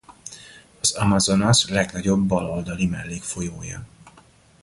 Az 0.81 0.91
Amazonas 0.95 1.69
legnagyobb 1.69 2.27
bal 2.27 2.45
oldali 2.49 2.85
mellékfolyója. 2.85 3.85